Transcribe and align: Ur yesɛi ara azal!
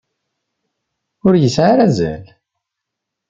Ur 1.25 1.33
yesɛi 1.37 1.69
ara 1.71 1.83
azal! 1.87 2.25